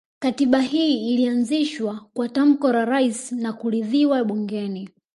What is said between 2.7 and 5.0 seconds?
la Rais na kuridhiwa bungeni